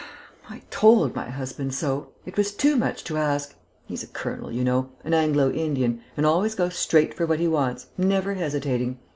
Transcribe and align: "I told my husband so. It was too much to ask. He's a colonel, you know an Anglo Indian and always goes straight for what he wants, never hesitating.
"I 0.49 0.63
told 0.71 1.13
my 1.13 1.29
husband 1.29 1.75
so. 1.75 2.07
It 2.25 2.35
was 2.35 2.51
too 2.53 2.75
much 2.75 3.03
to 3.03 3.17
ask. 3.17 3.53
He's 3.85 4.01
a 4.01 4.07
colonel, 4.07 4.51
you 4.51 4.63
know 4.63 4.89
an 5.03 5.13
Anglo 5.13 5.51
Indian 5.51 6.01
and 6.17 6.25
always 6.25 6.55
goes 6.55 6.75
straight 6.75 7.13
for 7.13 7.27
what 7.27 7.39
he 7.39 7.47
wants, 7.47 7.85
never 7.99 8.33
hesitating. 8.33 8.97